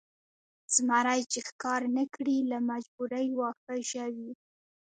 [0.75, 4.31] زمری چې ښکار نه کړي له مجبورۍ واښه ژوي.